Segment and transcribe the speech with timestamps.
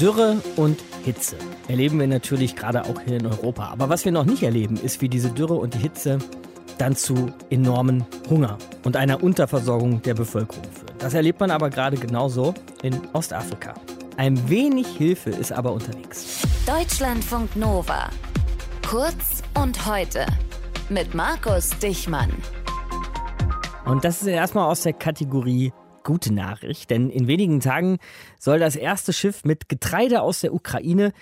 [0.00, 1.36] Dürre und Hitze
[1.68, 3.68] erleben wir natürlich gerade auch hier in Europa.
[3.68, 6.18] Aber was wir noch nicht erleben, ist, wie diese Dürre und die Hitze
[6.78, 10.98] dann zu enormen Hunger und einer Unterversorgung der Bevölkerung führen.
[10.98, 13.74] Das erlebt man aber gerade genauso in Ostafrika.
[14.16, 16.42] Ein wenig Hilfe ist aber unterwegs.
[16.66, 18.10] Deutschlandfunk Nova.
[18.88, 20.26] Kurz und heute
[20.88, 22.32] mit Markus Dichmann.
[23.84, 25.72] Und das ist erstmal aus der Kategorie
[26.04, 27.98] gute Nachricht, denn in wenigen Tagen
[28.38, 31.12] soll das erste Schiff mit Getreide aus der Ukraine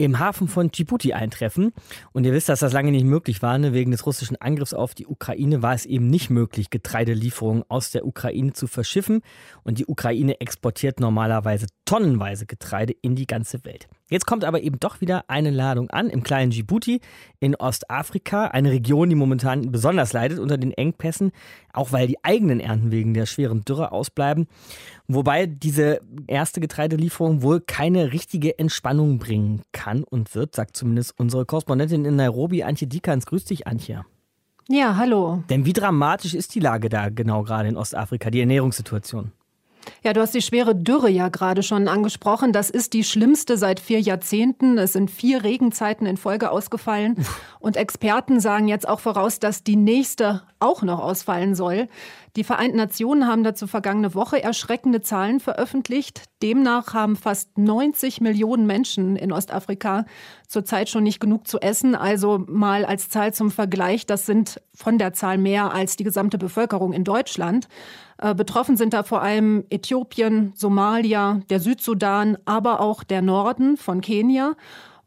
[0.00, 1.72] im Hafen von Djibouti eintreffen.
[2.12, 3.58] Und ihr wisst, dass das lange nicht möglich war.
[3.58, 3.74] Ne?
[3.74, 8.06] Wegen des russischen Angriffs auf die Ukraine war es eben nicht möglich, Getreidelieferungen aus der
[8.06, 9.20] Ukraine zu verschiffen.
[9.62, 13.88] Und die Ukraine exportiert normalerweise tonnenweise Getreide in die ganze Welt.
[14.10, 17.00] Jetzt kommt aber eben doch wieder eine Ladung an im kleinen Djibouti
[17.38, 21.30] in Ostafrika, eine Region, die momentan besonders leidet unter den Engpässen,
[21.72, 24.48] auch weil die eigenen Ernten wegen der schweren Dürre ausbleiben.
[25.06, 31.46] Wobei diese erste Getreidelieferung wohl keine richtige Entspannung bringen kann und wird, sagt zumindest unsere
[31.46, 33.26] Korrespondentin in Nairobi, Antje Dikans.
[33.26, 34.04] Grüß dich, Antje.
[34.68, 35.42] Ja, hallo.
[35.50, 39.32] Denn wie dramatisch ist die Lage da genau gerade in Ostafrika, die Ernährungssituation?
[40.02, 42.52] Ja, du hast die schwere Dürre ja gerade schon angesprochen.
[42.52, 44.78] Das ist die schlimmste seit vier Jahrzehnten.
[44.78, 47.24] Es sind vier Regenzeiten in Folge ausgefallen.
[47.58, 51.88] Und Experten sagen jetzt auch voraus, dass die nächste auch noch ausfallen soll.
[52.36, 56.24] Die Vereinten Nationen haben dazu vergangene Woche erschreckende Zahlen veröffentlicht.
[56.42, 60.04] Demnach haben fast 90 Millionen Menschen in Ostafrika
[60.46, 61.96] zurzeit schon nicht genug zu essen.
[61.96, 66.38] Also mal als Zahl zum Vergleich, das sind von der Zahl mehr als die gesamte
[66.38, 67.68] Bevölkerung in Deutschland.
[68.18, 74.00] Äh, betroffen sind da vor allem Äthiopien, Somalia, der Südsudan, aber auch der Norden von
[74.00, 74.54] Kenia.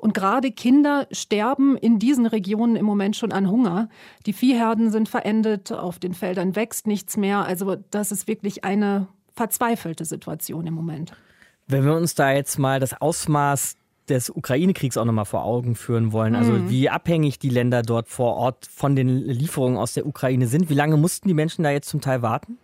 [0.03, 3.87] Und gerade Kinder sterben in diesen Regionen im Moment schon an Hunger.
[4.25, 7.45] Die Viehherden sind verendet, auf den Feldern wächst nichts mehr.
[7.45, 11.13] Also das ist wirklich eine verzweifelte Situation im Moment.
[11.67, 13.77] Wenn wir uns da jetzt mal das Ausmaß
[14.09, 16.69] des Ukraine-Kriegs auch nochmal vor Augen führen wollen, also mhm.
[16.69, 20.73] wie abhängig die Länder dort vor Ort von den Lieferungen aus der Ukraine sind, wie
[20.73, 22.57] lange mussten die Menschen da jetzt zum Teil warten?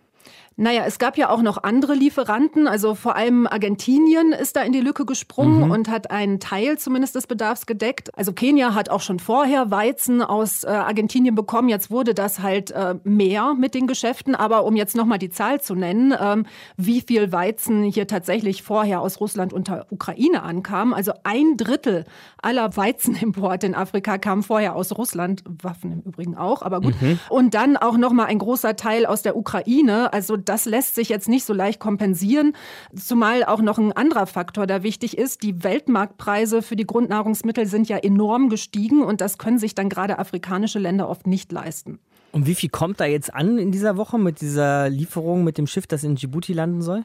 [0.60, 2.68] Naja, es gab ja auch noch andere Lieferanten.
[2.68, 5.70] Also vor allem Argentinien ist da in die Lücke gesprungen mhm.
[5.70, 8.10] und hat einen Teil zumindest des Bedarfs gedeckt.
[8.14, 11.70] Also Kenia hat auch schon vorher Weizen aus äh, Argentinien bekommen.
[11.70, 14.34] Jetzt wurde das halt äh, mehr mit den Geschäften.
[14.34, 16.44] Aber um jetzt nochmal die Zahl zu nennen, ähm,
[16.76, 20.92] wie viel Weizen hier tatsächlich vorher aus Russland und der Ukraine ankam.
[20.92, 22.04] Also ein Drittel
[22.42, 25.42] aller Weizenimporte in Afrika kamen vorher aus Russland.
[25.62, 27.00] Waffen im Übrigen auch, aber gut.
[27.00, 27.18] Mhm.
[27.30, 30.12] Und dann auch nochmal ein großer Teil aus der Ukraine.
[30.12, 32.54] Also das lässt sich jetzt nicht so leicht kompensieren,
[32.96, 35.44] zumal auch noch ein anderer Faktor da wichtig ist.
[35.44, 40.18] Die Weltmarktpreise für die Grundnahrungsmittel sind ja enorm gestiegen und das können sich dann gerade
[40.18, 42.00] afrikanische Länder oft nicht leisten.
[42.32, 45.68] Und wie viel kommt da jetzt an in dieser Woche mit dieser Lieferung mit dem
[45.68, 47.04] Schiff, das in Djibouti landen soll?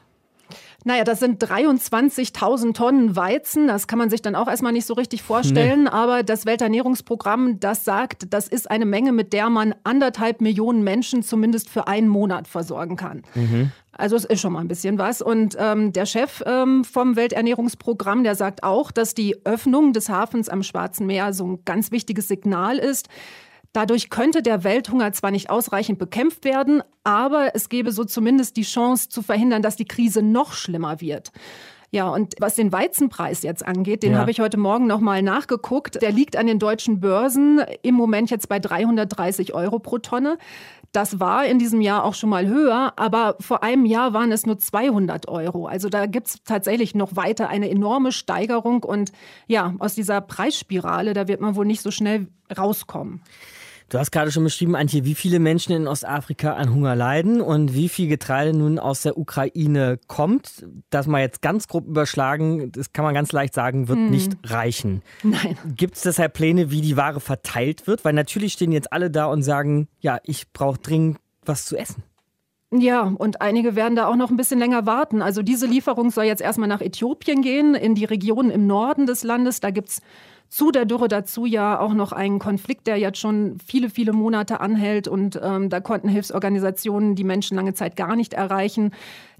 [0.86, 3.66] Naja, das sind 23.000 Tonnen Weizen.
[3.66, 5.82] Das kann man sich dann auch erstmal nicht so richtig vorstellen.
[5.82, 5.90] Nee.
[5.90, 11.24] Aber das Welternährungsprogramm, das sagt, das ist eine Menge, mit der man anderthalb Millionen Menschen
[11.24, 13.24] zumindest für einen Monat versorgen kann.
[13.34, 13.72] Mhm.
[13.90, 15.22] Also es ist schon mal ein bisschen was.
[15.22, 20.48] Und ähm, der Chef ähm, vom Welternährungsprogramm, der sagt auch, dass die Öffnung des Hafens
[20.48, 23.08] am Schwarzen Meer so ein ganz wichtiges Signal ist.
[23.76, 28.62] Dadurch könnte der Welthunger zwar nicht ausreichend bekämpft werden, aber es gäbe so zumindest die
[28.62, 31.30] Chance zu verhindern, dass die Krise noch schlimmer wird.
[31.90, 34.18] Ja, und was den Weizenpreis jetzt angeht, den ja.
[34.18, 36.00] habe ich heute Morgen nochmal nachgeguckt.
[36.00, 40.38] Der liegt an den deutschen Börsen im Moment jetzt bei 330 Euro pro Tonne.
[40.92, 44.46] Das war in diesem Jahr auch schon mal höher, aber vor einem Jahr waren es
[44.46, 45.66] nur 200 Euro.
[45.66, 48.84] Also da gibt es tatsächlich noch weiter eine enorme Steigerung.
[48.84, 49.12] Und
[49.46, 53.20] ja, aus dieser Preisspirale, da wird man wohl nicht so schnell rauskommen.
[53.88, 57.72] Du hast gerade schon beschrieben, Antje, wie viele Menschen in Ostafrika an Hunger leiden und
[57.72, 60.66] wie viel Getreide nun aus der Ukraine kommt.
[60.90, 64.10] Das mal jetzt ganz grob überschlagen, das kann man ganz leicht sagen, wird hm.
[64.10, 65.02] nicht reichen.
[65.22, 65.56] Nein.
[65.76, 68.04] Gibt es deshalb Pläne, wie die Ware verteilt wird?
[68.04, 72.02] Weil natürlich stehen jetzt alle da und sagen, ja, ich brauche dringend was zu essen.
[72.78, 75.22] Ja, und einige werden da auch noch ein bisschen länger warten.
[75.22, 79.22] Also diese Lieferung soll jetzt erstmal nach Äthiopien gehen, in die Region im Norden des
[79.22, 79.60] Landes.
[79.60, 80.02] Da gibt es
[80.48, 84.60] zu der Dürre dazu ja auch noch einen Konflikt, der jetzt schon viele, viele Monate
[84.60, 85.08] anhält.
[85.08, 88.92] Und ähm, da konnten Hilfsorganisationen die Menschen lange Zeit gar nicht erreichen.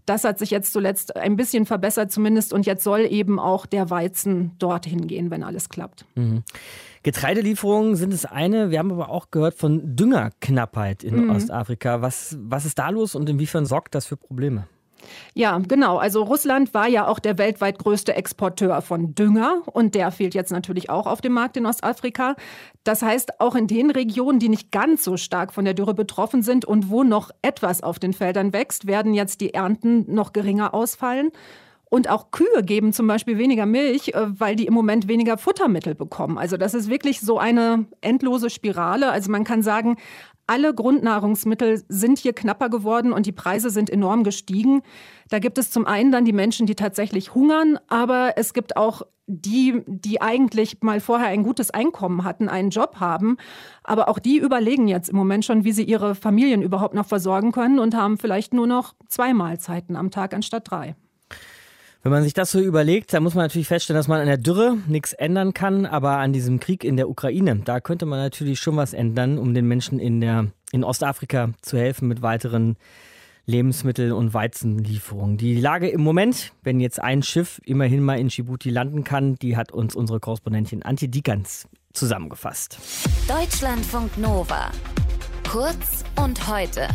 [0.07, 3.91] Das hat sich jetzt zuletzt ein bisschen verbessert zumindest und jetzt soll eben auch der
[3.91, 6.07] Weizen dorthin gehen, wenn alles klappt.
[6.15, 6.45] Mhm.
[7.03, 8.71] Getreidelieferungen sind das eine.
[8.71, 11.31] Wir haben aber auch gehört von Düngerknappheit in mhm.
[11.31, 12.03] Ostafrika.
[12.03, 14.67] Was, was ist da los und inwiefern sorgt das für Probleme?
[15.35, 15.99] Ja, genau.
[15.99, 20.53] Also Russland war ja auch der weltweit größte Exporteur von Dünger und der fehlt jetzt
[20.53, 22.37] natürlich auch auf dem Markt in Ostafrika.
[22.85, 26.43] Das heißt, auch in den Regionen, die nicht ganz so stark von der Dürre betroffen
[26.43, 30.75] sind und wo noch etwas auf den Feldern wächst, werden jetzt die Ernten noch geringer
[30.75, 31.31] ausfallen.
[31.89, 35.95] Und auch Kühe geben zum Beispiel weniger Milch, äh, weil die im Moment weniger Futtermittel
[35.95, 36.37] bekommen.
[36.37, 39.11] Also das ist wirklich so eine endlose Spirale.
[39.11, 39.97] Also man kann sagen,
[40.47, 44.83] alle Grundnahrungsmittel sind hier knapper geworden und die Preise sind enorm gestiegen.
[45.29, 49.03] Da gibt es zum einen dann die Menschen, die tatsächlich hungern, aber es gibt auch
[49.27, 53.39] die, die eigentlich mal vorher ein gutes Einkommen hatten, einen Job haben.
[53.83, 57.51] Aber auch die überlegen jetzt im Moment schon, wie sie ihre Familien überhaupt noch versorgen
[57.51, 60.95] können und haben vielleicht nur noch zwei Mahlzeiten am Tag anstatt drei.
[62.07, 64.37] Wenn man sich das so überlegt, dann muss man natürlich feststellen, dass man an der
[64.37, 68.61] Dürre nichts ändern kann, aber an diesem Krieg in der Ukraine, da könnte man natürlich
[68.61, 72.77] schon was ändern, um den Menschen in, der, in Ostafrika zu helfen mit weiteren
[73.45, 75.37] Lebensmittel- und Weizenlieferungen.
[75.37, 79.57] Die Lage im Moment, wenn jetzt ein Schiff immerhin mal in Djibouti landen kann, die
[79.57, 82.79] hat uns unsere Korrespondentin Antje Dikans zusammengefasst.
[83.27, 84.71] Deutschlandfunk Nova.
[85.51, 86.87] Kurz und heute.